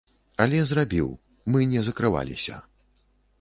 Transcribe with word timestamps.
Але 0.45 0.61
зрабіў, 0.71 1.11
мы 1.57 1.69
не 1.75 1.85
закрываліся. 1.91 2.59